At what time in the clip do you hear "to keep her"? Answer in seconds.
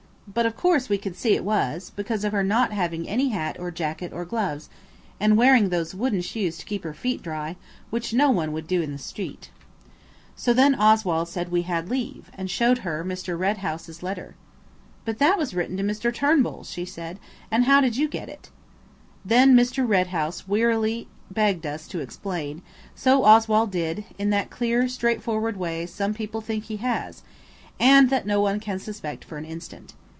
6.59-6.93